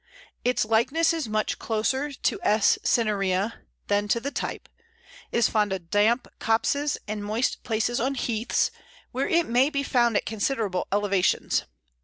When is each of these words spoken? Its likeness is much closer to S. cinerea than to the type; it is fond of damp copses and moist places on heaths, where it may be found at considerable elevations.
Its 0.43 0.65
likeness 0.65 1.13
is 1.13 1.29
much 1.29 1.59
closer 1.59 2.11
to 2.11 2.39
S. 2.41 2.79
cinerea 2.83 3.53
than 3.85 4.07
to 4.07 4.19
the 4.19 4.31
type; 4.31 4.67
it 5.31 5.37
is 5.37 5.47
fond 5.47 5.71
of 5.71 5.91
damp 5.91 6.27
copses 6.39 6.97
and 7.07 7.23
moist 7.23 7.61
places 7.61 7.99
on 7.99 8.15
heaths, 8.15 8.71
where 9.11 9.27
it 9.27 9.45
may 9.45 9.69
be 9.69 9.83
found 9.83 10.17
at 10.17 10.25
considerable 10.25 10.87
elevations. 10.91 11.65